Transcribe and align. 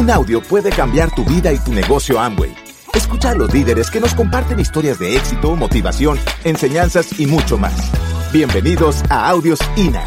Un 0.00 0.10
audio 0.10 0.40
puede 0.40 0.70
cambiar 0.70 1.14
tu 1.14 1.26
vida 1.26 1.52
y 1.52 1.58
tu 1.58 1.74
negocio 1.74 2.18
Amway. 2.18 2.54
Escucha 2.94 3.32
a 3.32 3.34
los 3.34 3.52
líderes 3.52 3.90
que 3.90 4.00
nos 4.00 4.14
comparten 4.14 4.58
historias 4.58 4.98
de 4.98 5.14
éxito, 5.14 5.54
motivación, 5.56 6.18
enseñanzas 6.42 7.20
y 7.20 7.26
mucho 7.26 7.58
más. 7.58 7.74
Bienvenidos 8.32 9.02
a 9.10 9.28
Audios 9.28 9.60
INA. 9.76 10.02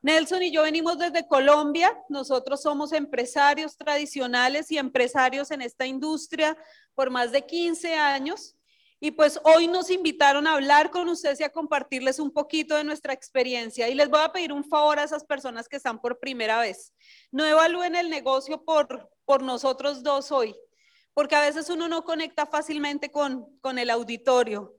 Nelson 0.00 0.42
y 0.44 0.50
yo 0.50 0.62
venimos 0.62 0.96
desde 0.96 1.28
Colombia. 1.28 1.92
Nosotros 2.08 2.62
somos 2.62 2.94
empresarios 2.94 3.76
tradicionales 3.76 4.70
y 4.70 4.78
empresarios 4.78 5.50
en 5.50 5.60
esta 5.60 5.84
industria 5.84 6.56
por 6.94 7.10
más 7.10 7.32
de 7.32 7.44
15 7.44 7.96
años. 7.96 8.55
Y 8.98 9.10
pues 9.10 9.38
hoy 9.44 9.68
nos 9.68 9.90
invitaron 9.90 10.46
a 10.46 10.54
hablar 10.54 10.90
con 10.90 11.08
ustedes 11.08 11.40
y 11.40 11.44
a 11.44 11.52
compartirles 11.52 12.18
un 12.18 12.32
poquito 12.32 12.76
de 12.76 12.84
nuestra 12.84 13.12
experiencia. 13.12 13.88
Y 13.88 13.94
les 13.94 14.08
voy 14.08 14.20
a 14.22 14.32
pedir 14.32 14.52
un 14.52 14.64
favor 14.64 14.98
a 14.98 15.04
esas 15.04 15.24
personas 15.24 15.68
que 15.68 15.76
están 15.76 16.00
por 16.00 16.18
primera 16.18 16.60
vez. 16.60 16.94
No 17.30 17.44
evalúen 17.44 17.94
el 17.94 18.08
negocio 18.08 18.64
por, 18.64 19.10
por 19.26 19.42
nosotros 19.42 20.02
dos 20.02 20.32
hoy, 20.32 20.56
porque 21.12 21.36
a 21.36 21.42
veces 21.42 21.68
uno 21.68 21.88
no 21.88 22.04
conecta 22.04 22.46
fácilmente 22.46 23.10
con, 23.10 23.58
con 23.60 23.78
el 23.78 23.90
auditorio. 23.90 24.74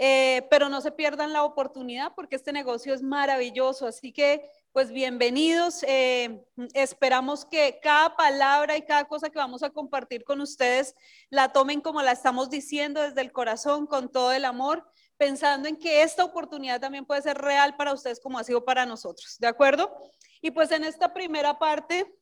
Eh, 0.00 0.46
pero 0.48 0.68
no 0.68 0.80
se 0.80 0.92
pierdan 0.92 1.32
la 1.32 1.42
oportunidad 1.42 2.12
porque 2.14 2.36
este 2.36 2.52
negocio 2.52 2.94
es 2.94 3.02
maravilloso. 3.02 3.88
Así 3.88 4.12
que 4.12 4.48
pues 4.72 4.92
bienvenidos. 4.92 5.82
Eh, 5.84 6.44
esperamos 6.74 7.44
que 7.44 7.80
cada 7.82 8.16
palabra 8.16 8.76
y 8.76 8.82
cada 8.82 9.04
cosa 9.06 9.30
que 9.30 9.38
vamos 9.38 9.62
a 9.62 9.70
compartir 9.70 10.24
con 10.24 10.40
ustedes 10.40 10.94
la 11.30 11.52
tomen 11.52 11.80
como 11.80 12.02
la 12.02 12.12
estamos 12.12 12.50
diciendo 12.50 13.02
desde 13.02 13.20
el 13.20 13.32
corazón, 13.32 13.86
con 13.86 14.10
todo 14.10 14.32
el 14.32 14.44
amor, 14.44 14.88
pensando 15.16 15.68
en 15.68 15.76
que 15.76 16.02
esta 16.02 16.24
oportunidad 16.24 16.80
también 16.80 17.06
puede 17.06 17.22
ser 17.22 17.38
real 17.38 17.76
para 17.76 17.92
ustedes 17.92 18.20
como 18.20 18.38
ha 18.38 18.44
sido 18.44 18.64
para 18.64 18.86
nosotros. 18.86 19.36
¿De 19.38 19.46
acuerdo? 19.46 19.94
Y 20.40 20.50
pues 20.50 20.70
en 20.70 20.84
esta 20.84 21.12
primera 21.12 21.58
parte, 21.58 22.14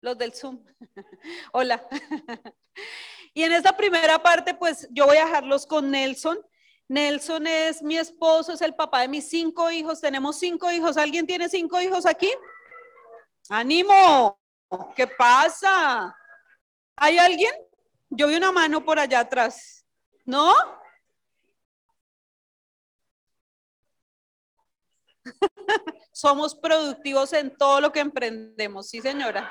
los 0.00 0.18
del 0.18 0.34
Zoom. 0.34 0.64
Hola. 1.52 1.86
y 3.34 3.44
en 3.44 3.52
esta 3.52 3.76
primera 3.76 4.22
parte, 4.22 4.54
pues 4.54 4.88
yo 4.90 5.06
voy 5.06 5.16
a 5.16 5.24
dejarlos 5.24 5.66
con 5.66 5.90
Nelson. 5.90 6.38
Nelson 6.92 7.46
es 7.46 7.82
mi 7.82 7.96
esposo, 7.96 8.52
es 8.52 8.60
el 8.60 8.74
papá 8.74 9.00
de 9.00 9.08
mis 9.08 9.26
cinco 9.26 9.70
hijos. 9.70 10.02
Tenemos 10.02 10.38
cinco 10.38 10.70
hijos. 10.70 10.98
¿Alguien 10.98 11.26
tiene 11.26 11.48
cinco 11.48 11.80
hijos 11.80 12.04
aquí? 12.04 12.30
¡Ánimo! 13.48 14.38
¿Qué 14.94 15.06
pasa? 15.06 16.14
¿Hay 16.96 17.16
alguien? 17.16 17.50
Yo 18.10 18.28
vi 18.28 18.36
una 18.36 18.52
mano 18.52 18.84
por 18.84 18.98
allá 18.98 19.20
atrás. 19.20 19.86
¿No? 20.26 20.52
Somos 26.12 26.54
productivos 26.54 27.32
en 27.32 27.56
todo 27.56 27.80
lo 27.80 27.90
que 27.90 28.00
emprendemos, 28.00 28.90
sí 28.90 29.00
señora. 29.00 29.50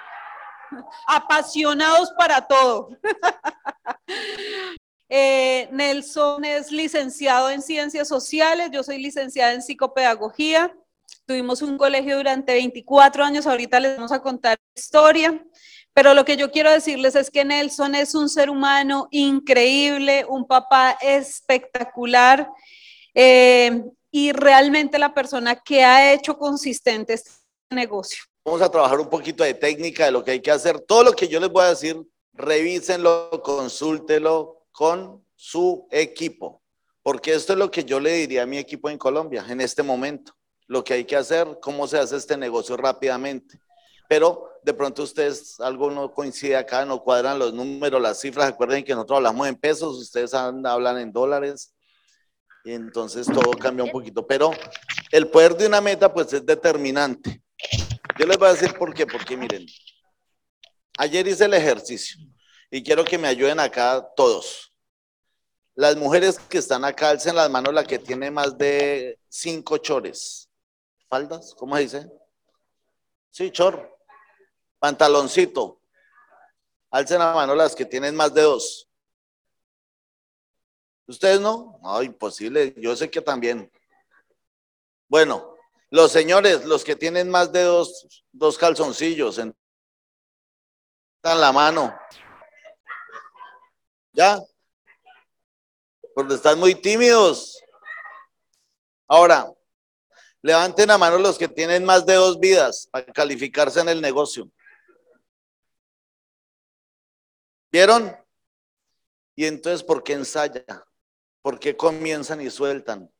Apasionados 1.08 2.11
para 2.11 2.48
todo. 2.48 2.89
Eh, 5.14 5.67
Nelson 5.73 6.45
es 6.45 6.72
licenciado 6.72 7.50
en 7.50 7.62
ciencias 7.62 8.08
sociales, 8.08 8.70
yo 8.72 8.81
soy 8.81 8.98
licenciada 8.98 9.52
en 9.52 9.62
psicopedagogía. 9.62 10.73
Tuvimos 11.26 11.62
un 11.62 11.78
colegio 11.78 12.16
durante 12.16 12.54
24 12.54 13.26
años, 13.26 13.45
ahorita 13.45 13.82
les 13.82 13.98
vamos 13.98 14.14
a 14.14 14.22
contar 14.22 14.58
la 14.58 14.80
historia. 14.82 15.45
Pero 15.94 16.14
lo 16.14 16.23
que 16.23 16.38
yo 16.38 16.50
quiero 16.50 16.72
decirles 16.72 17.16
es 17.16 17.30
que 17.30 17.44
Nelson 17.44 17.94
es 17.95 18.16
un 18.16 18.30
ser 18.30 18.50
humano 18.50 19.09
increíble, 19.12 20.26
un 20.30 20.48
papá 20.48 20.98
espectacular 21.02 22.48
eh, 23.14 23.84
y 24.12 24.32
realmente 24.32 24.98
la 24.98 25.14
persona 25.14 25.58
que 25.58 25.84
ha 25.84 26.14
hecho 26.14 26.38
consistente 26.38 27.16
este 27.16 27.32
negocio. 27.70 28.23
Vamos 28.45 28.62
a 28.62 28.72
trabajar 28.72 29.02
un 29.02 29.09
poquito 29.09 29.44
de 29.44 29.56
técnica, 29.56 30.05
de 30.05 30.11
lo 30.11 30.23
que 30.23 30.32
hay 30.32 30.39
que 30.39 30.52
hacer. 30.52 30.80
Todo 30.80 31.04
lo 31.04 31.11
que 31.11 31.27
yo 31.27 31.42
les 31.42 31.50
voy 31.50 31.66
a 31.66 31.70
decir, 31.71 32.02
revísenlo, 32.32 33.30
consúltelo, 33.44 34.61
con 34.81 35.23
su 35.36 35.87
equipo, 35.92 36.64
porque 37.03 37.36
esto 37.36 37.53
es 37.53 37.59
lo 37.59 37.69
que 37.69 37.83
yo 37.83 37.99
le 37.99 38.14
diría 38.14 38.42
a 38.42 38.45
mi 38.47 38.58
equipo 38.58 38.89
en 38.89 38.97
Colombia 38.97 39.45
en 39.47 39.61
este 39.61 39.83
momento, 39.83 40.33
lo 40.65 40.83
que 40.83 40.95
hay 40.95 41.05
que 41.05 41.15
hacer, 41.15 41.59
cómo 41.61 41.86
se 41.86 41.99
hace 41.99 42.17
este 42.17 42.36
negocio 42.36 42.75
rápidamente. 42.77 43.59
Pero 44.09 44.49
de 44.64 44.73
pronto 44.73 45.03
ustedes, 45.03 45.59
algo 45.59 45.91
no 45.91 46.11
coincide 46.11 46.55
acá, 46.55 46.83
no 46.83 47.03
cuadran 47.03 47.37
los 47.37 47.53
números, 47.53 48.02
las 48.02 48.20
cifras, 48.20 48.49
recuerden 48.49 48.83
que 48.83 48.95
nosotros 48.95 49.17
hablamos 49.17 49.47
en 49.47 49.55
pesos, 49.55 49.99
ustedes 49.99 50.33
hablan 50.33 50.97
en 50.97 51.11
dólares, 51.11 51.75
y 52.65 52.71
entonces 52.71 53.27
todo 53.27 53.52
cambia 53.52 53.86
un 53.86 53.91
poquito, 53.91 54.25
pero 54.25 54.49
el 55.11 55.27
poder 55.27 55.55
de 55.58 55.67
una 55.67 55.80
meta 55.80 56.11
pues 56.11 56.33
es 56.33 56.43
determinante. 56.43 57.43
Yo 58.17 58.25
les 58.25 58.36
voy 58.36 58.47
a 58.47 58.53
decir 58.53 58.73
por 58.80 58.95
qué, 58.95 59.05
porque 59.05 59.37
miren, 59.37 59.64
ayer 60.97 61.27
hice 61.27 61.45
el 61.45 61.53
ejercicio 61.53 62.17
y 62.71 62.81
quiero 62.81 63.05
que 63.05 63.20
me 63.20 63.27
ayuden 63.27 63.59
acá 63.59 64.03
todos. 64.15 64.70
Las 65.76 65.95
mujeres 65.95 66.37
que 66.37 66.58
están 66.58 66.83
acá, 66.83 67.09
alcen 67.09 67.36
las 67.36 67.49
manos 67.49 67.73
la 67.73 67.86
que 67.86 67.98
tiene 67.98 68.30
más 68.30 68.58
de 68.58 69.20
cinco 69.30 69.77
chores. 69.77 70.49
¿Faldas? 71.08 71.55
¿Cómo 71.55 71.76
se 71.76 71.82
dice? 71.82 72.11
Sí, 73.30 73.52
chor. 73.52 73.98
Pantaloncito. 74.80 75.82
Alcen 76.89 77.20
la 77.20 77.33
mano 77.33 77.55
las 77.55 77.73
que 77.76 77.86
tienen 77.86 78.15
más 78.15 78.33
de 78.33 78.42
dos. 78.42 78.89
¿Ustedes 81.08 81.39
no? 81.39 81.80
No, 81.82 82.03
imposible. 82.03 82.73
Yo 82.77 82.95
sé 82.95 83.09
que 83.09 83.21
también. 83.21 83.71
Bueno, 85.08 85.55
los 85.89 86.11
señores, 86.11 86.65
los 86.65 86.83
que 86.83 86.95
tienen 86.95 87.30
más 87.30 87.52
de 87.52 87.64
dos, 87.64 88.23
dos 88.32 88.58
calzoncillos, 88.58 89.38
en 89.38 89.53
la 91.23 91.52
mano. 91.52 91.93
¿Ya? 94.14 94.39
Porque 96.14 96.36
están 96.36 96.60
muy 96.60 96.76
tímidos. 96.76 97.61
Ahora, 99.08 99.52
levanten 100.42 100.89
a 100.92 100.98
mano 100.98 101.17
los 101.17 101.38
que 101.38 101.48
tienen 101.48 101.86
más 101.86 102.05
de 102.05 102.16
dos 102.16 102.39
vidas 102.39 102.88
para 102.92 103.05
calificarse 103.05 103.80
en 103.80 103.89
el 103.89 104.02
negocio. 104.02 104.50
¿Vieron? 107.71 108.16
Y 109.36 109.45
entonces, 109.45 109.83
¿por 109.83 110.04
qué 110.04 110.14
ensaya? 110.14 110.66
¿Por 111.42 111.60
qué 111.60 111.76
comienzan 111.76 112.42
y 112.42 112.50
sueltan? 112.50 113.11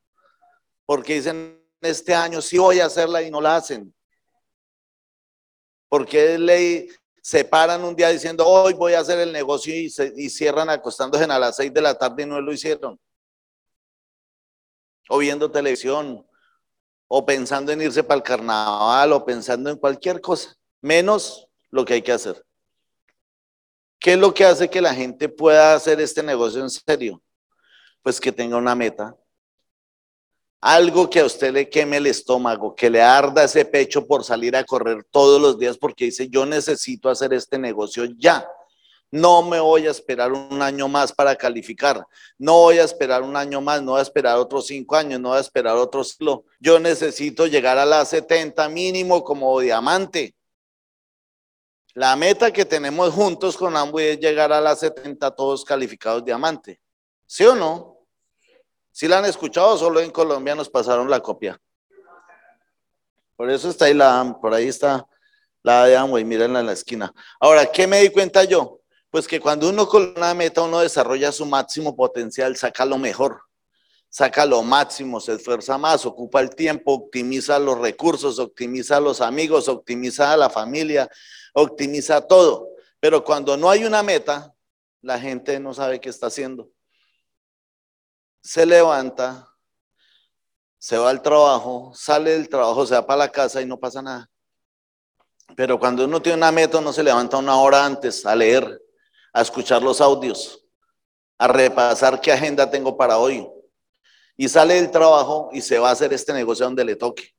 Porque 0.86 1.16
dicen, 1.16 1.66
este 1.80 2.14
año 2.14 2.42
sí 2.42 2.58
voy 2.58 2.80
a 2.80 2.86
hacerla 2.86 3.22
y 3.22 3.32
no 3.32 3.42
la 3.42 3.56
hacen. 3.56 3.94
¿Por 5.90 6.06
qué 6.06 6.38
ley 6.38 6.90
se 7.22 7.46
paran 7.46 7.84
un 7.84 7.96
día 7.96 8.10
diciendo, 8.10 8.46
hoy 8.48 8.74
voy 8.74 8.94
a 8.94 9.00
hacer 9.00 9.20
el 9.20 9.32
negocio 9.32 9.74
y, 9.76 9.90
cierran 10.30 10.70
acostándose 10.70 11.24
a 11.24 11.40
las 11.40 11.56
seis 11.56 11.72
de 11.72 11.82
la 11.82 11.94
tarde 11.94 12.24
y 12.24 12.26
no 12.26 12.42
lo 12.42 12.52
hicieron. 12.52 13.00
O 15.08 15.20
viendo 15.20 15.52
televisión, 15.52 16.26
o 17.08 17.26
pensando 17.26 17.72
en 17.72 17.82
irse 17.82 18.04
para 18.04 18.18
el 18.18 18.24
carnaval, 18.24 19.14
o 19.14 19.24
pensando 19.24 19.70
en 19.70 19.78
cualquier 19.78 20.20
cosa, 20.20 20.56
menos 20.82 21.48
lo 21.70 21.86
que 21.86 21.94
hay 21.94 22.02
que 22.02 22.12
hacer. 22.12 22.44
¿Qué 24.00 24.14
es 24.14 24.20
lo 24.20 24.34
que 24.34 24.46
hace 24.46 24.68
que 24.68 24.82
la 24.82 24.96
gente 24.96 25.30
pueda 25.30 25.76
hacer 25.76 26.02
este 26.02 26.24
negocio 26.24 26.62
en 26.62 26.72
serio? 26.72 27.22
Pues 28.02 28.20
que 28.20 28.32
tenga 28.32 28.58
una 28.58 28.74
meta, 28.74 29.16
algo 30.62 31.10
que 31.10 31.20
a 31.20 31.26
usted 31.26 31.52
le 31.52 31.70
queme 31.70 31.98
el 31.98 32.06
estómago, 32.06 32.76
que 32.76 32.90
le 32.90 33.02
arda 33.02 33.44
ese 33.44 33.66
pecho 33.66 34.06
por 34.06 34.24
salir 34.24 34.56
a 34.56 34.64
correr 34.64 35.04
todos 35.10 35.42
los 35.42 35.58
días 35.58 35.78
porque 35.78 36.06
dice, 36.06 36.30
yo 36.30 36.46
necesito 36.46 37.10
hacer 37.10 37.34
este 37.34 37.58
negocio 37.58 38.06
ya. 38.18 38.48
No 39.10 39.42
me 39.42 39.60
voy 39.60 39.88
a 39.88 39.92
esperar 39.92 40.32
un 40.32 40.62
año 40.62 40.88
más 40.88 41.12
para 41.12 41.36
calificar. 41.36 42.06
No 42.38 42.60
voy 42.60 42.78
a 42.78 42.84
esperar 42.84 43.24
un 43.24 43.36
año 43.36 43.60
más, 43.60 43.82
no 43.82 43.92
voy 43.92 44.00
a 44.00 44.04
esperar 44.04 44.38
otros 44.38 44.68
cinco 44.68 44.96
años, 44.96 45.20
no 45.20 45.30
voy 45.30 45.40
a 45.40 45.42
esperar 45.42 45.76
otro 45.76 46.04
ciclo. 46.04 46.46
Yo 46.60 46.80
necesito 46.80 47.48
llegar 47.48 47.78
a 47.78 47.86
las 47.86 48.10
70 48.10 48.70
mínimo 48.70 49.24
como 49.24 49.60
diamante. 49.60 50.36
La 51.94 52.16
meta 52.16 52.54
que 52.54 52.64
tenemos 52.64 53.14
juntos 53.14 53.58
con 53.58 53.76
Amway 53.76 54.12
es 54.12 54.20
llegar 54.20 54.54
a 54.54 54.62
las 54.62 54.80
70 54.80 55.32
todos 55.32 55.66
calificados 55.66 56.24
diamante. 56.24 56.80
¿Sí 57.26 57.44
o 57.44 57.54
no? 57.54 57.91
Si 58.92 59.08
la 59.08 59.20
han 59.20 59.26
escuchado, 59.26 59.78
solo 59.78 60.02
en 60.02 60.12
Colombia 60.12 60.54
nos 60.54 60.70
pasaron 60.70 61.10
la 61.10 61.22
copia. 61.22 61.60
Por 63.36 63.50
eso 63.50 63.70
está 63.70 63.86
ahí 63.86 63.94
la, 63.94 64.38
por 64.40 64.54
ahí 64.54 64.68
está 64.68 65.08
la 65.64 65.86
de 65.86 65.96
Amway, 65.96 66.26
mírenla 66.26 66.60
en 66.60 66.66
la 66.66 66.74
esquina. 66.74 67.14
Ahora, 67.40 67.66
¿qué 67.66 67.88
me 67.88 68.02
di 68.02 68.10
cuenta 68.10 68.44
yo? 68.44 68.82
Pues 69.10 69.28
que 69.28 69.40
cuando 69.40 69.70
uno 69.70 69.88
con 69.88 70.14
una 70.16 70.34
meta, 70.34 70.62
uno 70.62 70.80
desarrolla 70.80 71.32
su 71.32 71.46
máximo 71.46 71.96
potencial, 71.96 72.56
saca 72.58 72.86
lo 72.86 72.98
mejor, 72.98 73.42
saca 74.10 74.46
lo 74.46 74.62
máximo, 74.62 75.20
se 75.20 75.34
esfuerza 75.34 75.78
más, 75.78 76.06
ocupa 76.06 76.42
el 76.42 76.54
tiempo, 76.54 76.94
optimiza 76.94 77.60
los 77.60 77.78
recursos, 77.78 78.40
optimiza 78.40 79.00
los 79.00 79.22
amigos, 79.22 79.68
optimiza 79.68 80.34
a 80.34 80.38
la 80.38 80.50
familia, 80.50 81.10
optimiza 81.54 82.22
todo. 82.22 82.68
Pero 83.00 83.24
cuando 83.24 83.58
no 83.58 83.70
hay 83.70 83.86
una 83.86 84.04
meta, 84.04 84.54
la 85.02 85.20
gente 85.20 85.60
no 85.60 85.74
sabe 85.74 86.00
qué 86.00 86.10
está 86.10 86.28
haciendo 86.28 86.70
se 88.42 88.66
levanta, 88.66 89.48
se 90.78 90.98
va 90.98 91.10
al 91.10 91.22
trabajo, 91.22 91.92
sale 91.94 92.32
del 92.32 92.50
trabajo, 92.50 92.86
se 92.86 92.96
va 92.96 93.06
para 93.06 93.20
la 93.20 93.32
casa 93.32 93.62
y 93.62 93.66
no 93.66 93.80
pasa 93.80 94.02
nada. 94.02 94.30
Pero 95.56 95.80
cuando 95.80 96.06
uno 96.06 96.22
tiene 96.22 96.38
una 96.38 96.52
meta, 96.52 96.80
uno 96.80 96.92
se 96.92 97.04
levanta 97.04 97.38
una 97.38 97.56
hora 97.58 97.86
antes 97.86 98.26
a 98.26 98.36
leer, 98.36 98.82
a 99.34 99.42
escuchar 99.42 99.84
los 99.84 100.02
audios, 100.02 100.66
a 101.38 101.48
repasar 101.48 102.20
qué 102.20 102.32
agenda 102.32 102.70
tengo 102.70 102.98
para 102.98 103.18
hoy. 103.18 103.48
Y 104.38 104.48
sale 104.50 104.76
del 104.76 104.90
trabajo 104.90 105.50
y 105.52 105.62
se 105.62 105.78
va 105.78 105.90
a 105.90 105.92
hacer 105.92 106.14
este 106.14 106.34
negocio 106.34 106.66
donde 106.66 106.84
le 106.84 106.96
toque. 106.96 107.36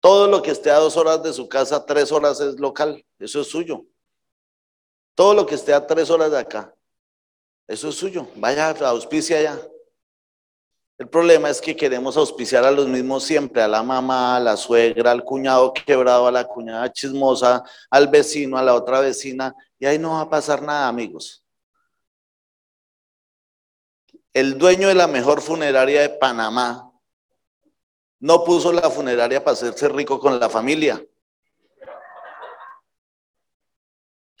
Todo 0.00 0.26
lo 0.26 0.42
que 0.42 0.50
esté 0.50 0.70
a 0.70 0.78
dos 0.78 0.96
horas 0.96 1.22
de 1.22 1.32
su 1.32 1.48
casa, 1.48 1.84
tres 1.84 2.10
horas 2.10 2.40
es 2.40 2.58
local, 2.58 3.04
eso 3.18 3.40
es 3.40 3.48
suyo. 3.48 3.84
Todo 5.14 5.34
lo 5.34 5.46
que 5.46 5.54
esté 5.54 5.72
a 5.72 5.86
tres 5.86 6.10
horas 6.10 6.30
de 6.30 6.38
acá, 6.38 6.74
eso 7.66 7.88
es 7.88 7.94
suyo. 7.94 8.26
Vaya, 8.36 8.70
auspicia 8.70 9.38
allá. 9.38 9.60
El 10.98 11.10
problema 11.10 11.50
es 11.50 11.60
que 11.60 11.76
queremos 11.76 12.16
auspiciar 12.16 12.64
a 12.64 12.70
los 12.70 12.88
mismos 12.88 13.22
siempre, 13.22 13.60
a 13.60 13.68
la 13.68 13.82
mamá, 13.82 14.36
a 14.36 14.40
la 14.40 14.56
suegra, 14.56 15.10
al 15.10 15.24
cuñado 15.24 15.74
quebrado, 15.74 16.26
a 16.26 16.32
la 16.32 16.44
cuñada 16.44 16.90
chismosa, 16.90 17.62
al 17.90 18.08
vecino, 18.08 18.56
a 18.56 18.62
la 18.62 18.74
otra 18.74 19.00
vecina, 19.00 19.54
y 19.78 19.84
ahí 19.84 19.98
no 19.98 20.12
va 20.12 20.22
a 20.22 20.30
pasar 20.30 20.62
nada, 20.62 20.88
amigos. 20.88 21.44
El 24.32 24.56
dueño 24.56 24.88
de 24.88 24.94
la 24.94 25.06
mejor 25.06 25.42
funeraria 25.42 26.00
de 26.00 26.08
Panamá 26.10 26.90
no 28.20 28.42
puso 28.44 28.72
la 28.72 28.88
funeraria 28.90 29.44
para 29.44 29.52
hacerse 29.52 29.88
rico 29.90 30.18
con 30.18 30.40
la 30.40 30.48
familia. 30.48 31.04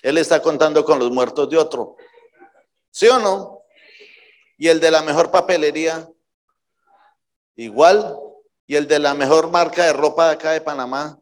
Él 0.00 0.16
está 0.16 0.40
contando 0.40 0.84
con 0.84 0.98
los 0.98 1.10
muertos 1.10 1.50
de 1.50 1.58
otro. 1.58 1.96
¿Sí 2.90 3.08
o 3.08 3.18
no? 3.18 3.62
Y 4.56 4.68
el 4.68 4.80
de 4.80 4.90
la 4.90 5.02
mejor 5.02 5.30
papelería 5.30 6.08
Igual. 7.56 8.18
Y 8.66 8.76
el 8.76 8.86
de 8.86 8.98
la 8.98 9.14
mejor 9.14 9.50
marca 9.50 9.84
de 9.84 9.92
ropa 9.92 10.28
de 10.28 10.34
acá 10.34 10.50
de 10.52 10.60
Panamá. 10.60 11.18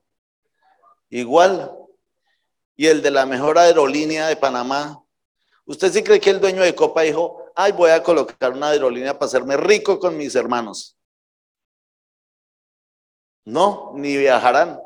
Igual. 1.09 1.73
Y 2.77 2.87
el 2.87 3.03
de 3.03 3.11
la 3.11 3.25
mejor 3.25 3.59
aerolínea 3.59 4.27
de 4.29 4.37
Panamá. 4.37 5.01
¿Usted 5.67 5.93
sí 5.93 6.03
cree 6.03 6.21
que 6.21 6.31
el 6.31 6.41
dueño 6.41 6.63
de 6.63 6.75
Copa 6.75 7.03
dijo, 7.03 7.43
ay, 7.55 7.73
voy 7.73 7.91
a 7.91 8.03
colocar 8.03 8.53
una 8.53 8.69
aerolínea 8.69 9.19
para 9.19 9.27
hacerme 9.27 9.57
rico 9.57 9.99
con 9.99 10.17
mis 10.17 10.35
hermanos? 10.35 10.97
No, 13.45 13.93
ni 13.95 14.17
viajarán. 14.17 14.81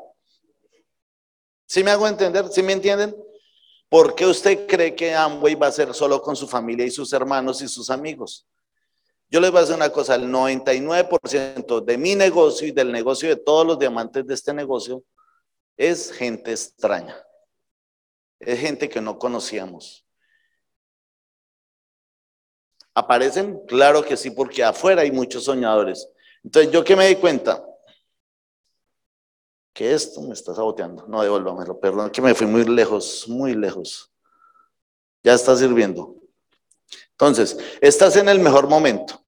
¿Sí 1.65 1.83
me 1.83 1.91
hago 1.91 2.07
entender? 2.07 2.47
¿Sí 2.49 2.61
me 2.61 2.73
entienden? 2.73 3.15
¿Por 3.89 4.15
qué 4.15 4.25
usted 4.25 4.67
cree 4.67 4.95
que 4.95 5.15
Amway 5.15 5.55
va 5.55 5.67
a 5.67 5.71
ser 5.71 5.93
solo 5.93 6.21
con 6.21 6.35
su 6.35 6.47
familia 6.47 6.85
y 6.85 6.91
sus 6.91 7.11
hermanos 7.13 7.61
y 7.61 7.67
sus 7.67 7.89
amigos? 7.89 8.47
Yo 9.31 9.39
les 9.39 9.51
voy 9.51 9.59
a 9.59 9.61
decir 9.61 9.75
una 9.75 9.91
cosa, 9.91 10.15
el 10.15 10.27
99% 10.27 11.81
de 11.81 11.97
mi 11.97 12.15
negocio 12.15 12.67
y 12.67 12.71
del 12.71 12.91
negocio 12.91 13.29
de 13.29 13.35
todos 13.35 13.65
los 13.65 13.77
diamantes 13.77 14.25
de 14.25 14.33
este 14.33 14.53
negocio 14.53 15.03
es 15.77 16.11
gente 16.11 16.51
extraña. 16.51 17.15
Es 18.39 18.59
gente 18.59 18.89
que 18.89 19.01
no 19.01 19.19
conocíamos. 19.19 20.05
¿Aparecen? 22.95 23.65
Claro 23.67 24.03
que 24.03 24.17
sí, 24.17 24.31
porque 24.31 24.63
afuera 24.63 25.03
hay 25.03 25.11
muchos 25.11 25.43
soñadores. 25.43 26.09
Entonces, 26.43 26.71
¿yo 26.71 26.83
qué 26.83 26.95
me 26.95 27.07
di 27.07 27.15
cuenta? 27.15 27.63
Que 29.73 29.93
esto 29.93 30.21
me 30.21 30.33
está 30.33 30.55
saboteando. 30.55 31.07
No, 31.07 31.21
devuélvamelo, 31.21 31.79
perdón, 31.79 32.09
que 32.09 32.21
me 32.21 32.33
fui 32.33 32.47
muy 32.47 32.65
lejos, 32.65 33.27
muy 33.27 33.53
lejos. 33.53 34.11
Ya 35.23 35.33
está 35.33 35.55
sirviendo. 35.55 36.18
Entonces, 37.19 37.57
estás 37.81 38.15
en 38.15 38.29
el 38.29 38.39
mejor 38.39 38.69
momento. 38.69 39.21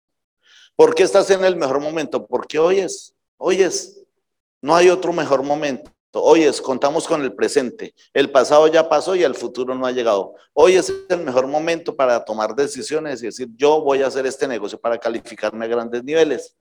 ¿Por 0.77 0.95
qué 0.95 1.03
estás 1.03 1.29
en 1.29 1.43
el 1.43 1.57
mejor 1.57 1.81
momento? 1.81 2.25
Porque 2.25 2.57
oyes, 2.57 3.13
oyes, 3.35 4.01
no 4.61 4.73
hay 4.73 4.89
otro 4.89 5.11
mejor 5.11 5.43
momento. 5.43 5.91
Oyes, 6.13 6.61
contamos 6.61 7.05
con 7.05 7.21
el 7.21 7.33
presente. 7.33 7.93
El 8.13 8.31
pasado 8.31 8.65
ya 8.67 8.87
pasó 8.87 9.13
y 9.13 9.23
el 9.23 9.35
futuro 9.35 9.75
no 9.75 9.85
ha 9.85 9.91
llegado. 9.91 10.35
Hoy 10.53 10.75
es 10.75 10.91
el 11.09 11.19
mejor 11.19 11.47
momento 11.47 11.93
para 11.93 12.23
tomar 12.23 12.55
decisiones 12.55 13.21
y 13.21 13.25
decir, 13.25 13.49
yo 13.57 13.81
voy 13.81 14.01
a 14.03 14.07
hacer 14.07 14.25
este 14.25 14.47
negocio 14.47 14.79
para 14.79 14.97
calificarme 14.97 15.65
a 15.65 15.67
grandes 15.67 16.01
niveles. 16.01 16.55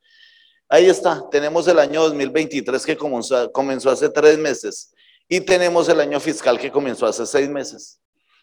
Ahí 0.68 0.88
está, 0.88 1.28
tenemos 1.30 1.68
el 1.68 1.78
año 1.78 2.02
2023 2.02 2.84
que 2.84 2.96
comenzó, 2.96 3.52
comenzó 3.52 3.90
hace 3.90 4.08
tres 4.08 4.36
meses 4.36 4.92
y 5.28 5.40
tenemos 5.40 5.88
el 5.88 6.00
año 6.00 6.18
fiscal 6.18 6.58
que 6.58 6.72
comenzó 6.72 7.06
hace 7.06 7.24
seis 7.24 7.48
meses. 7.48 8.00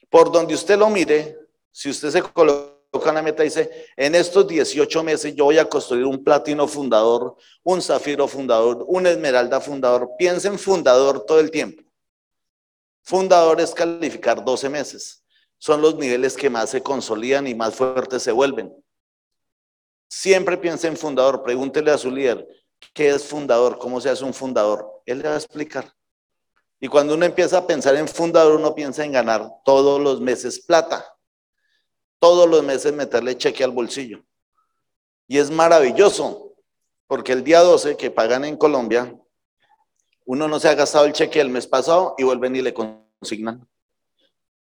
Por 0.10 0.32
donde 0.32 0.54
usted 0.54 0.78
lo 0.78 0.90
mire, 0.90 1.38
si 1.70 1.90
usted 1.90 2.12
se 2.12 2.22
coloca 2.22 2.77
una 2.92 3.22
meta 3.22 3.44
dice, 3.44 3.88
en 3.96 4.16
estos 4.16 4.48
18 4.48 5.04
meses 5.04 5.36
yo 5.36 5.46
voy 5.46 5.58
a 5.58 5.68
construir 5.68 6.06
un 6.06 6.24
platino 6.24 6.68
fundador, 6.68 7.36
un 7.64 7.82
zafiro 7.82 8.28
fundador, 8.28 8.84
un 8.88 9.06
esmeralda 9.06 9.60
fundador. 9.60 10.12
Piensen 10.18 10.58
fundador 10.58 11.26
todo 11.26 11.40
el 11.40 11.52
tiempo. 11.52 11.84
Fundador 13.04 13.62
es 13.62 13.74
calificar 13.74 14.44
12 14.44 14.70
meses. 14.70 15.24
Son 15.58 15.82
los 15.82 15.96
niveles 15.96 16.36
que 16.36 16.50
más 16.50 16.70
se 16.70 16.82
consolidan 16.82 17.48
y 17.48 17.56
más 17.56 17.76
fuertes 17.76 18.24
se 18.24 18.32
vuelven. 18.32 18.74
Siempre 20.10 20.58
piensen 20.58 20.92
en 20.92 20.98
fundador. 20.98 21.44
Pregúntele 21.44 21.92
a 21.92 21.98
su 21.98 22.12
líder, 22.12 22.48
¿qué 22.94 23.10
es 23.10 23.24
fundador? 23.24 23.78
¿Cómo 23.78 24.00
se 24.00 24.10
hace 24.10 24.24
un 24.24 24.34
fundador? 24.34 25.02
Él 25.06 25.20
le 25.20 25.30
va 25.30 25.36
a 25.36 25.38
explicar. 25.38 25.92
Y 26.80 26.88
cuando 26.88 27.16
uno 27.16 27.26
empieza 27.26 27.58
a 27.58 27.68
pensar 27.68 27.96
en 27.96 28.08
fundador, 28.08 28.60
uno 28.60 28.76
piensa 28.76 29.04
en 29.04 29.12
ganar 29.12 29.50
todos 29.66 30.00
los 30.00 30.22
meses 30.22 30.60
plata 30.60 31.17
todos 32.20 32.50
los 32.50 32.64
meses 32.64 32.94
meterle 32.94 33.38
cheque 33.38 33.64
al 33.64 33.72
bolsillo. 33.72 34.24
Y 35.28 35.38
es 35.38 35.52
maravilloso, 35.52 36.54
porque 37.08 37.34
el 37.34 37.44
día 37.44 37.62
12 37.62 37.98
que 37.98 38.12
pagan 38.12 38.46
en 38.46 38.58
Colombia, 38.58 39.14
uno 40.26 40.48
no 40.48 40.60
se 40.60 40.70
ha 40.70 40.76
gastado 40.76 41.06
el 41.06 41.14
cheque 41.14 41.40
el 41.40 41.50
mes 41.50 41.68
pasado 41.68 42.16
y 42.18 42.24
vuelven 42.24 42.56
y 42.56 42.62
le 42.62 42.74
consignan. 42.74 43.68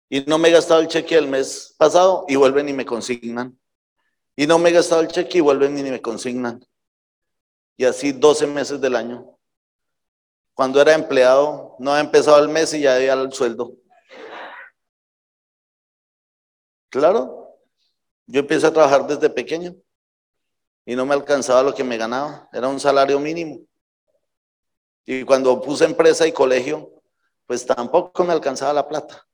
Y 0.08 0.20
no 0.22 0.38
me 0.38 0.48
he 0.48 0.52
gastado 0.52 0.80
el 0.80 0.88
cheque 0.88 1.16
el 1.16 1.26
mes 1.26 1.74
pasado 1.78 2.24
y 2.28 2.36
vuelven 2.36 2.68
y 2.68 2.72
me 2.72 2.84
consignan. 2.84 3.58
Y 4.36 4.46
no 4.46 4.58
me 4.58 4.70
he 4.70 4.72
gastado 4.72 5.00
el 5.00 5.08
cheque 5.08 5.38
y 5.38 5.40
vuelven 5.40 5.78
y 5.78 5.82
me 5.82 6.02
consignan. 6.02 6.64
Y 7.76 7.84
así 7.84 8.12
12 8.12 8.46
meses 8.46 8.80
del 8.80 8.96
año. 8.96 9.38
Cuando 10.54 10.80
era 10.80 10.94
empleado, 10.94 11.74
no 11.78 11.92
ha 11.92 12.00
empezado 12.00 12.38
el 12.42 12.48
mes 12.48 12.72
y 12.74 12.80
ya 12.80 12.94
había 12.94 13.14
el 13.14 13.32
sueldo. 13.32 13.72
Claro, 16.90 17.43
yo 18.26 18.40
empecé 18.40 18.66
a 18.66 18.72
trabajar 18.72 19.06
desde 19.06 19.28
pequeño 19.30 19.74
y 20.86 20.96
no 20.96 21.06
me 21.06 21.14
alcanzaba 21.14 21.62
lo 21.62 21.74
que 21.74 21.84
me 21.84 21.96
ganaba, 21.96 22.48
era 22.52 22.68
un 22.68 22.80
salario 22.80 23.18
mínimo. 23.18 23.60
Y 25.06 25.24
cuando 25.24 25.60
puse 25.60 25.84
empresa 25.84 26.26
y 26.26 26.32
colegio, 26.32 27.02
pues 27.46 27.64
tampoco 27.66 28.24
me 28.24 28.32
alcanzaba 28.32 28.72
la 28.72 28.88
plata. 28.88 29.26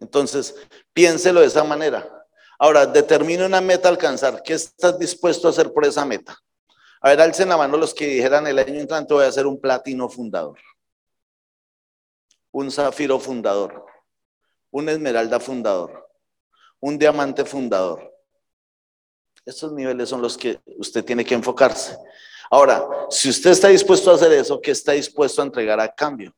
Entonces, 0.00 0.54
piénselo 0.92 1.40
de 1.40 1.46
esa 1.46 1.64
manera. 1.64 2.26
Ahora, 2.58 2.86
determine 2.86 3.46
una 3.46 3.60
meta 3.60 3.88
a 3.88 3.92
alcanzar. 3.92 4.42
¿Qué 4.42 4.54
estás 4.54 4.98
dispuesto 4.98 5.46
a 5.46 5.50
hacer 5.50 5.72
por 5.72 5.84
esa 5.84 6.04
meta? 6.04 6.36
A 7.00 7.10
ver, 7.10 7.20
alcen 7.20 7.48
la 7.48 7.56
mano 7.56 7.76
los 7.76 7.92
que 7.92 8.06
dijeran 8.06 8.46
el 8.46 8.58
año 8.58 8.80
entrante 8.80 9.12
voy 9.12 9.24
a 9.24 9.28
hacer 9.28 9.46
un 9.46 9.60
platino 9.60 10.08
fundador, 10.08 10.58
un 12.50 12.70
zafiro 12.70 13.20
fundador, 13.20 13.84
un 14.70 14.88
esmeralda 14.88 15.38
fundador, 15.38 16.03
un 16.80 16.98
diamante 16.98 17.44
fundador. 17.44 18.12
Estos 19.44 19.72
niveles 19.72 20.08
son 20.08 20.22
los 20.22 20.36
que 20.36 20.60
usted 20.78 21.04
tiene 21.04 21.24
que 21.24 21.34
enfocarse. 21.34 21.98
Ahora, 22.50 22.86
si 23.10 23.28
usted 23.28 23.50
está 23.50 23.68
dispuesto 23.68 24.10
a 24.10 24.14
hacer 24.14 24.32
eso, 24.32 24.60
¿qué 24.60 24.70
está 24.70 24.92
dispuesto 24.92 25.42
a 25.42 25.44
entregar 25.44 25.80
a 25.80 25.94
cambio? 25.94 26.34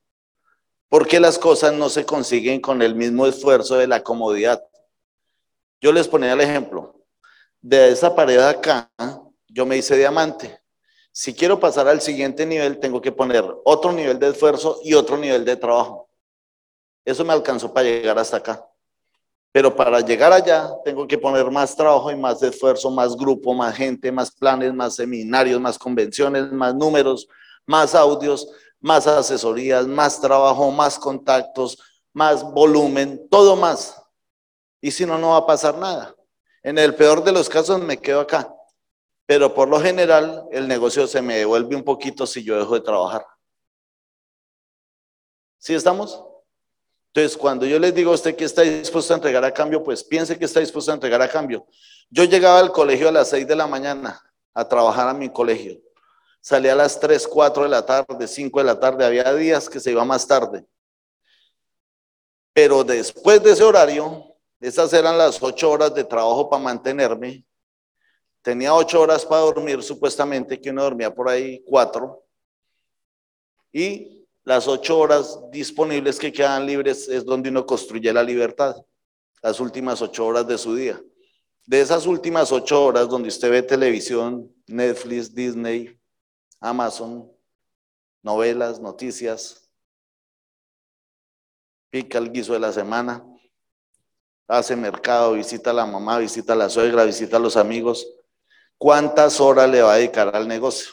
Porque 0.88 1.20
las 1.20 1.38
cosas 1.38 1.72
no 1.72 1.88
se 1.88 2.04
consiguen 2.04 2.60
con 2.60 2.80
el 2.82 2.94
mismo 2.94 3.26
esfuerzo 3.26 3.76
de 3.76 3.86
la 3.86 4.02
comodidad. 4.02 4.64
Yo 5.80 5.92
les 5.92 6.08
ponía 6.08 6.32
el 6.32 6.40
ejemplo. 6.40 7.04
De 7.60 7.90
esa 7.90 8.14
pared 8.14 8.38
acá, 8.38 8.90
yo 9.48 9.66
me 9.66 9.76
hice 9.76 9.96
diamante. 9.96 10.60
Si 11.12 11.34
quiero 11.34 11.58
pasar 11.58 11.88
al 11.88 12.00
siguiente 12.00 12.44
nivel, 12.44 12.78
tengo 12.78 13.00
que 13.00 13.12
poner 13.12 13.44
otro 13.64 13.92
nivel 13.92 14.18
de 14.18 14.28
esfuerzo 14.28 14.80
y 14.84 14.94
otro 14.94 15.16
nivel 15.16 15.44
de 15.44 15.56
trabajo. 15.56 16.08
Eso 17.04 17.24
me 17.24 17.32
alcanzó 17.32 17.72
para 17.72 17.88
llegar 17.88 18.18
hasta 18.18 18.36
acá. 18.36 18.68
Pero 19.56 19.74
para 19.74 20.02
llegar 20.02 20.34
allá 20.34 20.70
tengo 20.84 21.06
que 21.06 21.16
poner 21.16 21.50
más 21.50 21.74
trabajo 21.74 22.10
y 22.10 22.14
más 22.14 22.42
esfuerzo, 22.42 22.90
más 22.90 23.16
grupo, 23.16 23.54
más 23.54 23.74
gente, 23.74 24.12
más 24.12 24.30
planes, 24.30 24.74
más 24.74 24.96
seminarios, 24.96 25.58
más 25.58 25.78
convenciones, 25.78 26.52
más 26.52 26.74
números, 26.74 27.26
más 27.64 27.94
audios, 27.94 28.46
más 28.80 29.06
asesorías, 29.06 29.86
más 29.86 30.20
trabajo, 30.20 30.70
más 30.70 30.98
contactos, 30.98 31.78
más 32.12 32.42
volumen, 32.44 33.26
todo 33.30 33.56
más. 33.56 33.96
Y 34.82 34.90
si 34.90 35.06
no, 35.06 35.16
no 35.16 35.30
va 35.30 35.38
a 35.38 35.46
pasar 35.46 35.78
nada. 35.78 36.14
En 36.62 36.76
el 36.76 36.94
peor 36.94 37.24
de 37.24 37.32
los 37.32 37.48
casos 37.48 37.80
me 37.80 37.96
quedo 37.96 38.20
acá. 38.20 38.54
Pero 39.24 39.54
por 39.54 39.70
lo 39.70 39.80
general 39.80 40.46
el 40.52 40.68
negocio 40.68 41.06
se 41.06 41.22
me 41.22 41.38
devuelve 41.38 41.74
un 41.74 41.82
poquito 41.82 42.26
si 42.26 42.44
yo 42.44 42.58
dejo 42.58 42.74
de 42.74 42.82
trabajar. 42.82 43.24
¿Sí 45.56 45.72
estamos? 45.74 46.22
Entonces, 47.16 47.38
cuando 47.38 47.64
yo 47.64 47.78
les 47.78 47.94
digo 47.94 48.10
a 48.10 48.14
usted 48.14 48.36
que 48.36 48.44
está 48.44 48.60
dispuesto 48.60 49.14
a 49.14 49.16
entregar 49.16 49.42
a 49.42 49.50
cambio, 49.50 49.82
pues 49.82 50.04
piense 50.04 50.38
que 50.38 50.44
está 50.44 50.60
dispuesto 50.60 50.90
a 50.90 50.94
entregar 50.96 51.22
a 51.22 51.28
cambio. 51.30 51.66
Yo 52.10 52.24
llegaba 52.24 52.58
al 52.58 52.70
colegio 52.72 53.08
a 53.08 53.12
las 53.12 53.30
6 53.30 53.48
de 53.48 53.56
la 53.56 53.66
mañana, 53.66 54.20
a 54.52 54.68
trabajar 54.68 55.08
a 55.08 55.14
mi 55.14 55.30
colegio. 55.30 55.80
Salía 56.42 56.74
a 56.74 56.76
las 56.76 57.00
3, 57.00 57.26
4 57.26 57.62
de 57.62 57.68
la 57.70 57.86
tarde, 57.86 58.28
5 58.28 58.58
de 58.58 58.64
la 58.66 58.78
tarde, 58.78 59.06
había 59.06 59.32
días 59.32 59.66
que 59.66 59.80
se 59.80 59.92
iba 59.92 60.04
más 60.04 60.26
tarde. 60.26 60.66
Pero 62.52 62.84
después 62.84 63.42
de 63.42 63.52
ese 63.52 63.64
horario, 63.64 64.36
esas 64.60 64.92
eran 64.92 65.16
las 65.16 65.42
8 65.42 65.70
horas 65.70 65.94
de 65.94 66.04
trabajo 66.04 66.50
para 66.50 66.64
mantenerme. 66.64 67.46
Tenía 68.42 68.74
8 68.74 69.00
horas 69.00 69.24
para 69.24 69.40
dormir, 69.40 69.82
supuestamente 69.82 70.60
que 70.60 70.68
uno 70.68 70.82
dormía 70.82 71.14
por 71.14 71.30
ahí 71.30 71.64
4. 71.66 72.22
Y 73.72 74.15
las 74.46 74.68
8 74.68 74.96
horas 74.96 75.40
disponibles 75.50 76.20
que 76.20 76.32
quedan 76.32 76.66
libres 76.66 77.08
es 77.08 77.24
donde 77.24 77.50
uno 77.50 77.66
construye 77.66 78.12
la 78.12 78.22
libertad, 78.22 78.76
las 79.42 79.58
últimas 79.58 80.00
8 80.00 80.24
horas 80.24 80.46
de 80.46 80.56
su 80.56 80.74
día. 80.76 81.02
De 81.66 81.80
esas 81.80 82.06
últimas 82.06 82.52
8 82.52 82.84
horas 82.84 83.08
donde 83.08 83.28
usted 83.28 83.50
ve 83.50 83.62
televisión, 83.62 84.48
Netflix, 84.68 85.34
Disney, 85.34 86.00
Amazon, 86.60 87.28
novelas, 88.22 88.78
noticias, 88.78 89.68
pica 91.90 92.18
el 92.18 92.30
guiso 92.30 92.52
de 92.52 92.60
la 92.60 92.72
semana, 92.72 93.26
hace 94.46 94.76
mercado, 94.76 95.32
visita 95.32 95.70
a 95.70 95.74
la 95.74 95.86
mamá, 95.86 96.18
visita 96.18 96.52
a 96.52 96.56
la 96.56 96.70
suegra, 96.70 97.04
visita 97.04 97.36
a 97.36 97.40
los 97.40 97.56
amigos. 97.56 98.06
¿Cuántas 98.78 99.40
horas 99.40 99.68
le 99.68 99.82
va 99.82 99.94
a 99.94 99.96
dedicar 99.96 100.36
al 100.36 100.46
negocio? 100.46 100.92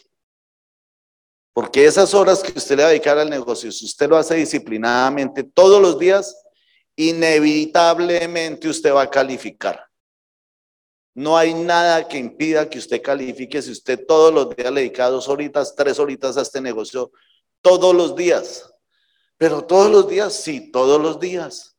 Porque 1.54 1.86
esas 1.86 2.14
horas 2.16 2.42
que 2.42 2.58
usted 2.58 2.76
le 2.76 2.84
va 2.84 2.90
a 2.90 2.92
dedicar 2.92 3.18
al 3.18 3.30
negocio, 3.30 3.72
si 3.72 3.86
usted 3.86 4.10
lo 4.10 4.18
hace 4.18 4.36
disciplinadamente 4.36 5.44
todos 5.44 5.80
los 5.80 6.00
días, 6.00 6.36
inevitablemente 6.96 8.68
usted 8.68 8.94
va 8.94 9.04
a 9.04 9.10
calificar. 9.10 9.88
No 11.16 11.38
hay 11.38 11.54
nada 11.54 12.08
que 12.08 12.18
impida 12.18 12.68
que 12.68 12.80
usted 12.80 13.02
califique 13.02 13.62
si 13.62 13.72
usted 13.72 14.04
todos 14.08 14.34
los 14.34 14.56
días 14.56 14.72
le 14.72 14.82
dedica 14.82 15.10
dos 15.10 15.28
horitas, 15.28 15.76
tres 15.76 16.00
horitas 16.00 16.38
a 16.38 16.42
este 16.42 16.60
negocio, 16.60 17.12
todos 17.62 17.94
los 17.94 18.16
días. 18.16 18.74
Pero 19.38 19.64
todos 19.64 19.92
los 19.92 20.08
días, 20.08 20.34
sí, 20.34 20.72
todos 20.72 21.00
los 21.00 21.20
días. 21.20 21.78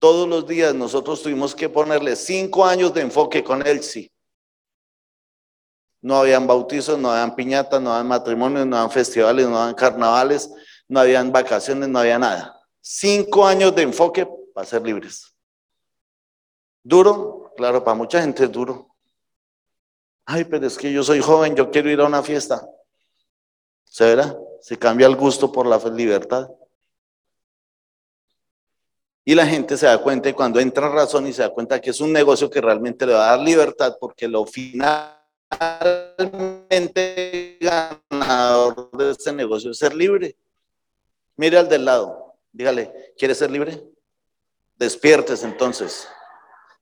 Todos 0.00 0.28
los 0.28 0.46
días 0.46 0.74
nosotros 0.74 1.22
tuvimos 1.22 1.54
que 1.54 1.68
ponerle 1.68 2.16
cinco 2.16 2.66
años 2.66 2.92
de 2.92 3.02
enfoque 3.02 3.44
con 3.44 3.62
sí. 3.82 4.10
No 6.04 6.16
habían 6.16 6.46
bautizos, 6.46 6.98
no 6.98 7.10
habían 7.10 7.34
piñatas, 7.34 7.80
no 7.80 7.90
habían 7.90 8.08
matrimonios, 8.08 8.66
no 8.66 8.76
habían 8.76 8.90
festivales, 8.90 9.48
no 9.48 9.56
habían 9.58 9.74
carnavales, 9.74 10.50
no 10.86 11.00
habían 11.00 11.32
vacaciones, 11.32 11.88
no 11.88 11.98
había 11.98 12.18
nada. 12.18 12.60
Cinco 12.78 13.46
años 13.46 13.74
de 13.74 13.84
enfoque 13.84 14.28
para 14.52 14.66
ser 14.66 14.82
libres. 14.82 15.34
Duro, 16.82 17.54
claro, 17.56 17.82
para 17.82 17.94
mucha 17.94 18.20
gente 18.20 18.44
es 18.44 18.52
duro. 18.52 18.94
Ay, 20.26 20.44
pero 20.44 20.66
es 20.66 20.76
que 20.76 20.92
yo 20.92 21.02
soy 21.02 21.22
joven, 21.22 21.56
yo 21.56 21.70
quiero 21.70 21.88
ir 21.88 21.98
a 22.02 22.04
una 22.04 22.22
fiesta. 22.22 22.68
¿Se 23.86 24.04
verá? 24.04 24.36
Se 24.60 24.78
cambia 24.78 25.06
el 25.06 25.16
gusto 25.16 25.50
por 25.50 25.64
la 25.64 25.78
libertad. 25.88 26.50
Y 29.24 29.34
la 29.34 29.46
gente 29.46 29.78
se 29.78 29.86
da 29.86 29.96
cuenta 30.02 30.28
y 30.28 30.34
cuando 30.34 30.60
entra 30.60 30.90
razón 30.90 31.26
y 31.26 31.32
se 31.32 31.40
da 31.40 31.48
cuenta 31.48 31.80
que 31.80 31.88
es 31.88 32.00
un 32.02 32.12
negocio 32.12 32.50
que 32.50 32.60
realmente 32.60 33.06
le 33.06 33.14
va 33.14 33.24
a 33.28 33.36
dar 33.36 33.40
libertad 33.40 33.96
porque 33.98 34.28
lo 34.28 34.44
finalmente 35.50 37.58
ganador 37.60 38.90
de 38.92 39.10
este 39.10 39.32
negocio 39.32 39.70
es 39.70 39.78
ser 39.78 39.94
libre. 39.94 40.36
Mire 41.36 41.58
al 41.58 41.68
del 41.68 41.84
lado, 41.84 42.36
dígale, 42.52 43.14
¿quiere 43.18 43.34
ser 43.34 43.50
libre? 43.50 43.82
Despiértese 44.76 45.46
entonces. 45.46 46.08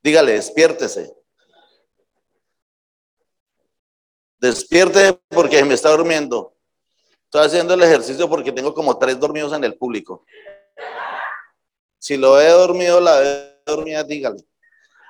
Dígale, 0.03 0.33
despiértese. 0.33 1.15
Despierte 4.39 5.21
porque 5.29 5.65
me 5.65 5.75
está 5.75 5.91
durmiendo. 5.91 6.57
Estoy 7.25 7.47
haciendo 7.47 7.75
el 7.75 7.83
ejercicio 7.83 8.29
porque 8.29 8.53
tengo 8.53 8.75
como 8.75 8.99
tres 8.99 9.19
dormidos 9.19 9.53
en 9.53 9.65
el 9.65 9.77
público. 9.77 10.25
Si 11.99 12.17
lo 12.17 12.41
he 12.41 12.49
dormido, 12.49 13.01
la 13.01 13.23
he 13.23 13.63
dormida, 13.65 14.03
dígale. 14.03 14.45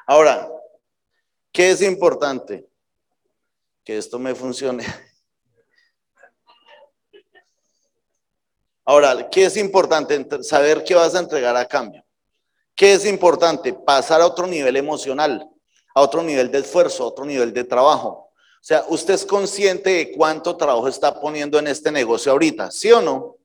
Ahora, 0.06 0.48
¿qué 1.50 1.70
es 1.70 1.80
importante? 1.80 2.68
Que 3.84 3.98
esto 3.98 4.18
me 4.18 4.34
funcione. 4.34 4.84
Ahora, 8.84 9.28
¿qué 9.30 9.44
es 9.44 9.56
importante? 9.56 10.42
Saber 10.42 10.82
qué 10.84 10.94
vas 10.94 11.14
a 11.14 11.20
entregar 11.20 11.56
a 11.56 11.66
cambio. 11.66 12.04
¿Qué 12.74 12.94
es 12.94 13.06
importante? 13.06 13.72
Pasar 13.72 14.20
a 14.20 14.26
otro 14.26 14.46
nivel 14.46 14.76
emocional, 14.76 15.48
a 15.94 16.00
otro 16.00 16.22
nivel 16.22 16.50
de 16.50 16.58
esfuerzo, 16.58 17.04
a 17.04 17.08
otro 17.08 17.24
nivel 17.24 17.52
de 17.52 17.64
trabajo. 17.64 18.30
O 18.62 18.64
sea, 18.64 18.84
usted 18.88 19.14
es 19.14 19.26
consciente 19.26 19.90
de 19.90 20.12
cuánto 20.12 20.56
trabajo 20.56 20.88
está 20.88 21.20
poniendo 21.20 21.58
en 21.58 21.66
este 21.66 21.90
negocio 21.90 22.32
ahorita, 22.32 22.70
¿sí 22.70 22.92
o 22.92 23.00
no? 23.00 23.36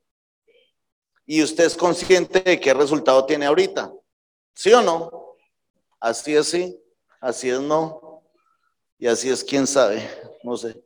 Y 1.25 1.41
usted 1.43 1.65
es 1.65 1.75
consciente 1.75 2.39
de 2.39 2.59
qué 2.59 2.73
resultado 2.73 3.25
tiene 3.25 3.47
ahorita, 3.47 3.91
¿sí 4.53 4.71
o 4.73 4.81
no? 4.81 5.35
Así 5.99 6.35
es 6.35 6.47
sí, 6.49 6.79
así 7.19 7.49
es 7.49 7.59
no, 7.59 8.23
y 8.99 9.07
así 9.07 9.29
es 9.29 9.43
quién 9.43 9.65
sabe, 9.65 10.07
no 10.47 10.57
sé. 10.57 10.81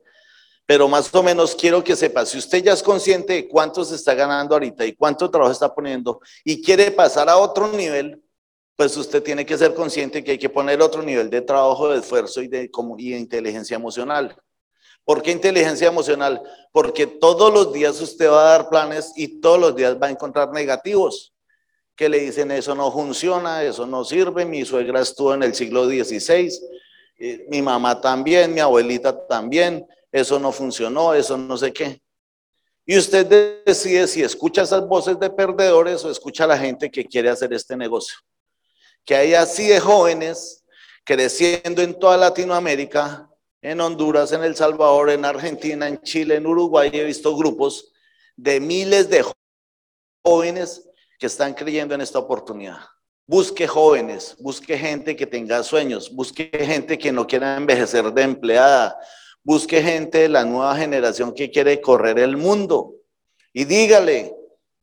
Pero 0.66 0.88
más 0.88 1.12
o 1.14 1.22
menos 1.22 1.54
quiero 1.54 1.82
que 1.82 1.96
sepa, 1.96 2.24
si 2.26 2.38
usted 2.38 2.62
ya 2.62 2.72
es 2.72 2.82
consciente 2.82 3.32
de 3.32 3.48
cuánto 3.48 3.84
se 3.84 3.96
está 3.96 4.14
ganando 4.14 4.54
ahorita 4.54 4.84
y 4.86 4.94
cuánto 4.94 5.30
trabajo 5.30 5.52
está 5.52 5.74
poniendo 5.74 6.20
y 6.44 6.62
quiere 6.62 6.90
pasar 6.90 7.28
a 7.28 7.36
otro 7.36 7.68
nivel, 7.72 8.22
pues 8.76 8.96
usted 8.96 9.22
tiene 9.22 9.44
que 9.44 9.58
ser 9.58 9.74
consciente 9.74 10.22
que 10.22 10.32
hay 10.32 10.38
que 10.38 10.48
poner 10.48 10.80
otro 10.80 11.02
nivel 11.02 11.30
de 11.30 11.40
trabajo, 11.40 11.88
de 11.88 11.98
esfuerzo 11.98 12.42
y 12.42 12.48
de, 12.48 12.70
y 12.98 13.10
de 13.10 13.18
inteligencia 13.18 13.74
emocional. 13.74 14.36
¿Por 15.04 15.20
qué 15.20 15.32
inteligencia 15.32 15.88
emocional? 15.88 16.42
Porque 16.70 17.06
todos 17.06 17.52
los 17.52 17.72
días 17.72 18.00
usted 18.00 18.30
va 18.30 18.40
a 18.40 18.58
dar 18.58 18.68
planes 18.68 19.12
y 19.16 19.40
todos 19.40 19.58
los 19.58 19.74
días 19.74 19.96
va 20.00 20.06
a 20.06 20.10
encontrar 20.10 20.52
negativos 20.52 21.32
que 21.96 22.08
le 22.08 22.20
dicen 22.20 22.50
eso 22.50 22.74
no 22.74 22.90
funciona, 22.90 23.62
eso 23.62 23.86
no 23.86 24.04
sirve, 24.04 24.44
mi 24.44 24.64
suegra 24.64 25.00
estuvo 25.00 25.34
en 25.34 25.42
el 25.42 25.54
siglo 25.54 25.86
XVI, 25.86 26.50
mi 27.48 27.62
mamá 27.62 28.00
también, 28.00 28.52
mi 28.52 28.60
abuelita 28.60 29.26
también, 29.26 29.86
eso 30.10 30.38
no 30.38 30.52
funcionó, 30.52 31.14
eso 31.14 31.36
no 31.36 31.56
sé 31.56 31.72
qué. 31.72 32.02
Y 32.84 32.98
usted 32.98 33.62
decide 33.64 34.08
si 34.08 34.22
escucha 34.22 34.62
esas 34.62 34.86
voces 34.86 35.18
de 35.18 35.30
perdedores 35.30 36.04
o 36.04 36.10
escucha 36.10 36.44
a 36.44 36.48
la 36.48 36.58
gente 36.58 36.90
que 36.90 37.04
quiere 37.04 37.28
hacer 37.28 37.52
este 37.52 37.76
negocio 37.76 38.16
que 39.04 39.16
hay 39.16 39.34
así 39.34 39.66
de 39.66 39.80
jóvenes 39.80 40.64
creciendo 41.04 41.82
en 41.82 41.98
toda 41.98 42.16
Latinoamérica, 42.16 43.28
en 43.60 43.80
Honduras, 43.80 44.32
en 44.32 44.44
El 44.44 44.56
Salvador, 44.56 45.10
en 45.10 45.24
Argentina, 45.24 45.88
en 45.88 46.00
Chile, 46.02 46.36
en 46.36 46.46
Uruguay. 46.46 46.90
He 46.92 47.04
visto 47.04 47.36
grupos 47.36 47.92
de 48.36 48.60
miles 48.60 49.08
de 49.08 49.24
jóvenes 50.24 50.88
que 51.18 51.26
están 51.26 51.54
creyendo 51.54 51.94
en 51.94 52.00
esta 52.00 52.18
oportunidad. 52.18 52.78
Busque 53.32 53.66
jóvenes, 53.66 54.36
busque 54.40 54.76
gente 54.76 55.16
que 55.16 55.26
tenga 55.26 55.62
sueños, 55.62 56.14
busque 56.14 56.50
gente 56.52 56.98
que 56.98 57.10
no 57.10 57.26
quiera 57.26 57.56
envejecer 57.56 58.12
de 58.12 58.24
empleada, 58.24 59.00
busque 59.42 59.82
gente 59.82 60.18
de 60.18 60.28
la 60.28 60.44
nueva 60.44 60.76
generación 60.76 61.32
que 61.32 61.50
quiere 61.50 61.80
correr 61.80 62.18
el 62.18 62.36
mundo. 62.36 62.92
Y 63.54 63.64
dígale, 63.64 64.36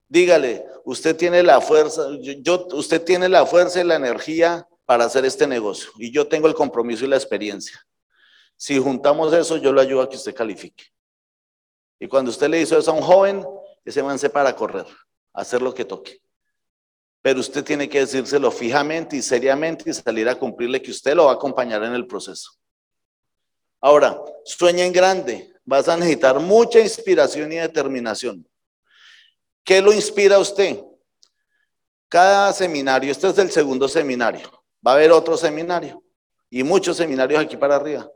dígale, 0.08 0.66
usted 0.84 1.16
tiene 1.16 1.44
la 1.44 1.62
fuerza, 1.62 2.08
yo, 2.42 2.66
usted 2.72 3.04
tiene 3.04 3.30
la 3.30 3.46
fuerza 3.46 3.82
y 3.82 3.84
la 3.84 3.98
energía 3.98 4.68
para 4.84 5.06
hacer 5.06 5.26
este 5.26 5.46
negocio 5.46 5.92
y 6.00 6.12
yo 6.12 6.28
tengo 6.28 6.48
el 6.48 6.56
compromiso 6.56 7.06
y 7.06 7.10
la 7.10 7.18
experiencia. 7.18 7.80
Si 8.56 8.80
juntamos 8.80 9.32
eso, 9.32 9.58
yo 9.58 9.72
lo 9.72 9.80
ayudo 9.80 10.02
a 10.02 10.10
que 10.10 10.16
usted 10.16 10.34
califique. 10.34 10.86
Y 12.00 12.08
cuando 12.08 12.32
usted 12.32 12.50
le 12.50 12.62
hizo 12.62 12.76
eso 12.80 12.90
a 12.90 12.96
un 12.96 13.04
joven, 13.04 13.46
ese 13.86 14.02
man 14.02 14.18
se 14.18 14.28
para 14.28 14.56
correr, 14.56 14.88
hacer 15.34 15.62
lo 15.62 15.72
que 15.72 15.86
toque. 15.86 16.20
Pero 17.22 17.40
usted 17.40 17.64
tiene 17.64 17.90
que 17.90 18.00
decírselo 18.00 18.50
fijamente 18.52 19.18
y 19.18 19.22
seriamente 19.22 19.90
y 19.90 19.94
salir 19.94 20.30
a 20.30 20.36
cumplirle 20.36 20.82
que 20.82 20.92
usted 20.92 21.16
lo 21.16 21.26
va 21.26 21.32
a 21.32 21.36
acompañar 21.36 21.84
en 21.84 21.94
el 21.94 22.08
proceso. 22.08 22.52
Ahora, 23.82 24.20
sueña 24.46 24.86
en 24.86 24.94
grande. 24.94 25.54
Vas 25.66 25.88
a 25.88 25.96
necesitar 25.96 26.40
mucha 26.40 26.80
inspiración 26.80 27.52
y 27.52 27.58
determinación. 27.58 28.48
¿Qué 29.64 29.82
lo 29.82 29.94
inspira 29.94 30.38
a 30.38 30.40
usted? 30.40 30.82
Cada 32.10 32.52
seminario, 32.54 33.12
este 33.12 33.28
es 33.28 33.38
el 33.38 33.52
segundo 33.52 33.88
seminario, 33.88 34.50
va 34.86 34.94
a 34.94 34.96
haber 34.96 35.12
otro 35.12 35.38
seminario 35.38 36.04
y 36.50 36.64
muchos 36.64 36.98
seminarios 36.98 37.40
aquí 37.40 37.56
para 37.56 37.76
arriba. 37.76 38.10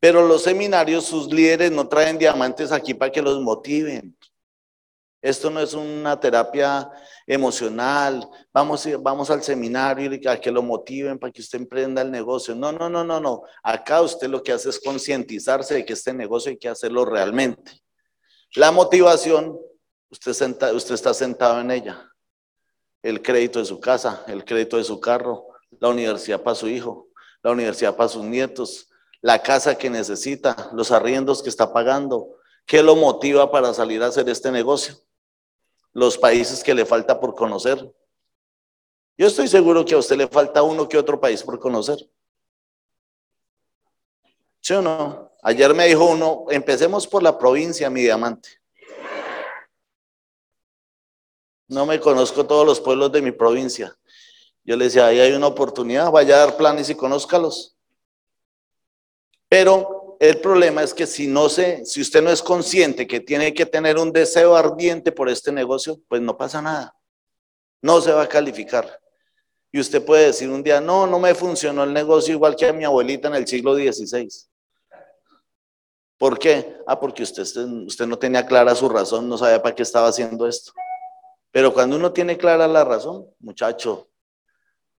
Pero 0.00 0.26
los 0.26 0.42
seminarios, 0.42 1.04
sus 1.04 1.30
líderes 1.30 1.70
no 1.70 1.86
traen 1.86 2.16
diamantes 2.16 2.72
aquí 2.72 2.94
para 2.94 3.12
que 3.12 3.20
los 3.20 3.40
motiven. 3.42 4.16
Esto 5.22 5.50
no 5.50 5.60
es 5.60 5.74
una 5.74 6.18
terapia 6.20 6.90
emocional. 7.26 8.28
Vamos, 8.52 8.88
vamos 9.00 9.30
al 9.30 9.42
seminario 9.42 10.12
y 10.12 10.26
a 10.28 10.40
que 10.40 10.50
lo 10.50 10.62
motiven 10.62 11.18
para 11.18 11.32
que 11.32 11.40
usted 11.40 11.58
emprenda 11.58 12.02
el 12.02 12.10
negocio. 12.10 12.54
No, 12.54 12.72
no, 12.72 12.88
no, 12.88 13.02
no, 13.02 13.20
no. 13.20 13.42
Acá 13.62 14.02
usted 14.02 14.28
lo 14.28 14.42
que 14.42 14.52
hace 14.52 14.68
es 14.68 14.78
concientizarse 14.78 15.74
de 15.74 15.84
que 15.84 15.94
este 15.94 16.12
negocio 16.12 16.50
hay 16.50 16.58
que 16.58 16.68
hacerlo 16.68 17.04
realmente. 17.04 17.72
La 18.54 18.70
motivación 18.70 19.58
Usted, 20.10 20.30
usted 20.74 20.94
está 20.94 21.12
sentado 21.12 21.60
en 21.60 21.70
ella. 21.70 22.10
El 23.02 23.22
crédito 23.22 23.58
de 23.58 23.64
su 23.64 23.80
casa, 23.80 24.24
el 24.28 24.44
crédito 24.44 24.76
de 24.76 24.84
su 24.84 25.00
carro, 25.00 25.46
la 25.78 25.88
universidad 25.88 26.42
para 26.42 26.54
su 26.54 26.68
hijo, 26.68 27.08
la 27.42 27.50
universidad 27.50 27.96
para 27.96 28.08
sus 28.08 28.24
nietos, 28.24 28.88
la 29.20 29.42
casa 29.42 29.76
que 29.76 29.90
necesita, 29.90 30.70
los 30.72 30.90
arriendos 30.90 31.42
que 31.42 31.48
está 31.48 31.72
pagando, 31.72 32.36
qué 32.64 32.82
lo 32.82 32.96
motiva 32.96 33.50
para 33.50 33.74
salir 33.74 34.02
a 34.02 34.06
hacer 34.06 34.28
este 34.28 34.50
negocio, 34.50 34.96
los 35.96 36.18
países 36.18 36.62
que 36.62 36.74
le 36.74 36.84
falta 36.84 37.18
por 37.18 37.34
conocer. 37.34 37.90
Yo 39.16 39.26
estoy 39.26 39.48
seguro 39.48 39.82
que 39.82 39.94
a 39.94 39.98
usted 39.98 40.18
le 40.18 40.28
falta 40.28 40.62
uno 40.62 40.86
que 40.86 40.98
otro 40.98 41.18
país 41.18 41.42
por 41.42 41.58
conocer. 41.58 41.96
¿Sí 44.60 44.74
o 44.74 44.82
no? 44.82 45.32
Ayer 45.42 45.72
me 45.72 45.86
dijo 45.86 46.04
uno, 46.04 46.44
empecemos 46.50 47.06
por 47.06 47.22
la 47.22 47.38
provincia, 47.38 47.88
mi 47.88 48.02
diamante. 48.02 48.60
No 51.66 51.86
me 51.86 51.98
conozco 51.98 52.46
todos 52.46 52.66
los 52.66 52.78
pueblos 52.78 53.10
de 53.10 53.22
mi 53.22 53.32
provincia. 53.32 53.96
Yo 54.64 54.76
le 54.76 54.84
decía, 54.84 55.06
ahí 55.06 55.18
hay 55.18 55.32
una 55.32 55.46
oportunidad, 55.46 56.10
vaya 56.10 56.34
a 56.34 56.38
dar 56.40 56.58
planes 56.58 56.90
y 56.90 56.94
conózcalos. 56.94 57.74
Pero 59.48 60.05
el 60.20 60.40
problema 60.40 60.82
es 60.82 60.94
que 60.94 61.06
si 61.06 61.26
no 61.26 61.48
se, 61.48 61.84
si 61.84 62.00
usted 62.00 62.22
no 62.22 62.30
es 62.30 62.42
consciente 62.42 63.06
que 63.06 63.20
tiene 63.20 63.52
que 63.52 63.66
tener 63.66 63.98
un 63.98 64.12
deseo 64.12 64.56
ardiente 64.56 65.12
por 65.12 65.28
este 65.28 65.52
negocio, 65.52 66.00
pues 66.08 66.20
no 66.20 66.36
pasa 66.36 66.62
nada. 66.62 66.96
No 67.82 68.00
se 68.00 68.12
va 68.12 68.22
a 68.22 68.28
calificar. 68.28 69.00
Y 69.70 69.80
usted 69.80 70.04
puede 70.04 70.26
decir 70.26 70.48
un 70.48 70.62
día, 70.62 70.80
no, 70.80 71.06
no 71.06 71.18
me 71.18 71.34
funcionó 71.34 71.84
el 71.84 71.92
negocio 71.92 72.34
igual 72.34 72.56
que 72.56 72.66
a 72.66 72.72
mi 72.72 72.84
abuelita 72.84 73.28
en 73.28 73.34
el 73.34 73.46
siglo 73.46 73.74
XVI. 73.74 74.28
¿Por 76.18 76.38
qué? 76.38 76.78
Ah, 76.86 76.98
porque 76.98 77.22
usted, 77.22 77.42
usted 77.42 78.06
no 78.06 78.18
tenía 78.18 78.46
clara 78.46 78.74
su 78.74 78.88
razón, 78.88 79.28
no 79.28 79.36
sabía 79.36 79.62
para 79.62 79.74
qué 79.74 79.82
estaba 79.82 80.08
haciendo 80.08 80.46
esto. 80.46 80.72
Pero 81.50 81.72
cuando 81.74 81.96
uno 81.96 82.12
tiene 82.12 82.38
clara 82.38 82.66
la 82.66 82.84
razón, 82.84 83.26
muchacho, 83.38 84.08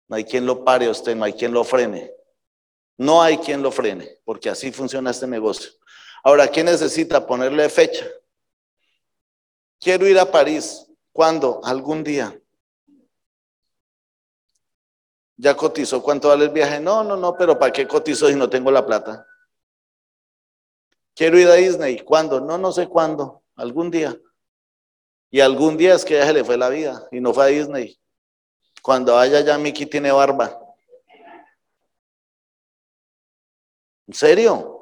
no 0.08 0.16
hay 0.16 0.24
quien 0.24 0.46
lo 0.46 0.64
pare 0.64 0.86
a 0.86 0.92
usted, 0.92 1.16
no 1.16 1.24
hay 1.24 1.34
quien 1.34 1.52
lo 1.52 1.64
frene. 1.64 2.12
No 2.98 3.22
hay 3.22 3.38
quien 3.38 3.62
lo 3.62 3.72
frene, 3.72 4.20
porque 4.26 4.50
así 4.50 4.72
funciona 4.72 5.12
este 5.12 5.28
negocio. 5.28 5.72
Ahora, 6.24 6.48
¿qué 6.48 6.64
necesita? 6.64 7.26
Ponerle 7.26 7.70
fecha. 7.70 8.06
Quiero 9.80 10.08
ir 10.08 10.18
a 10.18 10.30
París. 10.30 10.88
¿Cuándo? 11.12 11.62
Algún 11.64 12.04
día. 12.04 12.40
¿Ya 15.36 15.56
cotizó 15.56 16.02
cuánto 16.02 16.30
vale 16.30 16.46
el 16.46 16.50
viaje? 16.50 16.80
No, 16.80 17.04
no, 17.04 17.16
no, 17.16 17.36
pero 17.38 17.58
¿para 17.58 17.72
qué 17.72 17.88
cotizo 17.88 18.28
si 18.28 18.36
no 18.36 18.50
tengo 18.50 18.72
la 18.72 18.86
plata? 18.86 19.26
Quiero 21.16 21.40
ir 21.40 21.48
a 21.48 21.54
Disney. 21.54 22.00
¿Cuándo? 22.00 22.42
No, 22.42 22.58
no 22.58 22.72
sé 22.72 22.88
cuándo. 22.88 23.44
Algún 23.56 23.92
día. 23.92 24.20
Y 25.30 25.40
algún 25.40 25.78
día 25.78 25.94
es 25.94 26.04
que 26.04 26.16
ya 26.16 26.26
se 26.26 26.34
le 26.34 26.44
fue 26.44 26.58
la 26.58 26.70
vida 26.70 27.08
y 27.12 27.20
no 27.20 27.34
fue 27.34 27.46
a 27.46 27.48
Disney. 27.48 28.00
Cuando 28.82 29.14
vaya 29.14 29.42
ya 29.42 29.58
Mickey 29.58 29.86
tiene 29.86 30.12
barba. 30.12 30.60
¿En 34.08 34.14
serio? 34.14 34.80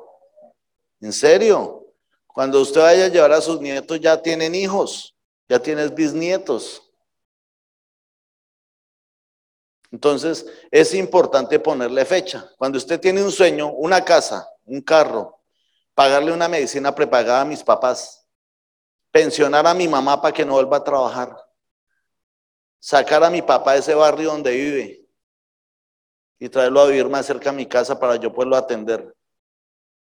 ¿En 1.02 1.12
serio? 1.12 1.88
Cuando 2.28 2.62
usted 2.62 2.82
vaya 2.82 3.06
a 3.06 3.10
llevar 3.10 3.32
a 3.32 3.42
sus 3.42 3.60
nietos 3.60 4.00
ya 4.00 4.22
tienen 4.22 4.54
hijos, 4.54 5.16
ya 5.50 5.60
tienes 5.60 5.94
bisnietos. 5.94 6.82
Entonces, 9.92 10.46
es 10.70 10.94
importante 10.94 11.60
ponerle 11.60 12.06
fecha. 12.06 12.52
Cuando 12.58 12.78
usted 12.78 13.00
tiene 13.00 13.24
un 13.24 13.32
sueño, 13.32 13.72
una 13.72 14.04
casa, 14.04 14.48
un 14.66 14.82
carro, 14.82 15.42
pagarle 15.94 16.34
una 16.34 16.48
medicina 16.48 16.94
prepagada 16.94 17.42
a 17.42 17.46
mis 17.46 17.64
papás, 17.64 18.28
pensionar 19.12 19.66
a 19.66 19.74
mi 19.74 19.88
mamá 19.88 20.22
para 20.22 20.34
que 20.34 20.46
no 20.46 20.54
vuelva 20.54 20.78
a 20.78 20.84
trabajar, 20.84 21.36
sacar 22.80 23.24
a 23.24 23.30
mi 23.30 23.42
papá 23.42 23.74
de 23.74 23.80
ese 23.80 23.96
barrio 23.96 24.32
donde 24.32 24.52
vive 24.52 25.05
y 26.40 26.50
traerlo 26.50 26.82
a 26.82 26.88
vivir 26.88 27.08
más 27.08 27.26
cerca 27.26 27.50
a 27.50 27.54
mi 27.54 27.66
casa 27.66 28.00
para 28.00 28.16
yo 28.18 28.34
poderlo 28.34 28.56
atender, 28.56 29.16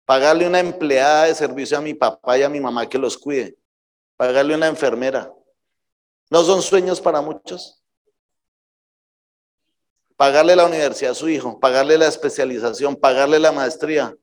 pagarle 0.04 0.46
una 0.46 0.60
empleada 0.60 1.24
de 1.24 1.34
servicio 1.34 1.78
a 1.78 1.80
mi 1.80 1.94
papá 1.94 2.38
y 2.38 2.42
a 2.42 2.48
mi 2.48 2.60
mamá 2.60 2.88
que 2.88 2.98
los 2.98 3.18
cuide, 3.18 3.56
pagarle 4.16 4.54
una 4.54 4.68
enfermera. 4.68 5.32
¿No 6.30 6.42
son 6.42 6.62
sueños 6.62 7.00
para 7.00 7.20
muchos? 7.20 7.82
pagarle 10.22 10.54
la 10.54 10.66
universidad 10.66 11.10
a 11.10 11.14
su 11.16 11.28
hijo, 11.28 11.58
pagarle 11.58 11.98
la 11.98 12.06
especialización, 12.06 12.94
pagarle 12.94 13.40
la 13.40 13.50
maestría, 13.50 14.16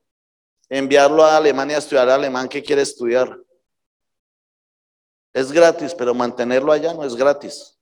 enviarlo 0.70 1.26
a 1.26 1.36
Alemania 1.36 1.76
a 1.76 1.80
estudiar 1.80 2.10
alemán 2.10 2.48
que 2.48 2.64
quiere 2.64 2.84
estudiar. 2.84 3.38
Es 5.34 5.52
gratis, 5.52 5.94
pero 5.94 6.14
mantenerlo 6.14 6.72
allá 6.72 6.94
no 6.94 7.04
es 7.04 7.18
gratis. 7.18 7.78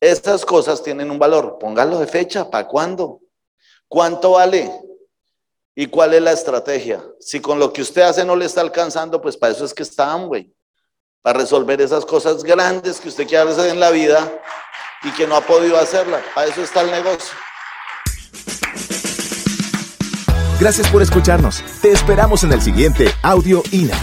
Estas 0.00 0.46
cosas 0.46 0.82
tienen 0.82 1.10
un 1.10 1.18
valor. 1.18 1.58
Póngalo 1.60 1.98
de 1.98 2.06
fecha. 2.06 2.50
¿Para 2.50 2.66
cuándo? 2.66 3.20
¿Cuánto 3.86 4.32
vale? 4.32 4.72
¿Y 5.74 5.86
cuál 5.86 6.14
es 6.14 6.22
la 6.22 6.32
estrategia? 6.32 7.04
Si 7.20 7.40
con 7.40 7.58
lo 7.58 7.72
que 7.72 7.82
usted 7.82 8.02
hace 8.02 8.24
no 8.24 8.34
le 8.34 8.46
está 8.46 8.62
alcanzando, 8.62 9.20
pues 9.20 9.36
para 9.36 9.52
eso 9.52 9.64
es 9.64 9.74
que 9.74 9.82
está 9.82 10.14
güey. 10.14 10.52
Para 11.22 11.38
resolver 11.38 11.80
esas 11.80 12.06
cosas 12.06 12.42
grandes 12.42 12.98
que 12.98 13.08
usted 13.08 13.26
quiere 13.26 13.50
hacer 13.50 13.70
en 13.70 13.80
la 13.80 13.90
vida 13.90 14.40
y 15.02 15.10
que 15.12 15.26
no 15.26 15.36
ha 15.36 15.42
podido 15.42 15.76
hacerla. 15.78 16.22
Para 16.34 16.48
eso 16.48 16.62
está 16.62 16.80
el 16.80 16.90
negocio. 16.90 17.34
Gracias 20.58 20.88
por 20.90 21.02
escucharnos. 21.02 21.62
Te 21.80 21.92
esperamos 21.92 22.44
en 22.44 22.52
el 22.52 22.60
siguiente 22.60 23.06
Audio 23.22 23.62
INA. 23.70 23.98